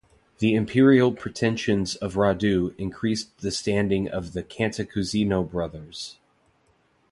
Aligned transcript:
The 0.39 0.55
imperial 0.55 1.11
pretensions 1.11 1.95
of 1.95 2.15
Radu 2.15 2.73
increased 2.79 3.37
the 3.41 3.51
standing 3.51 4.07
of 4.09 4.33
the 4.33 4.41
Cantacuzino 4.41 5.43
brothers. 5.47 6.17